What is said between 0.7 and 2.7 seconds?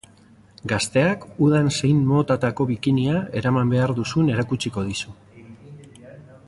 Gazteak udan zein motatako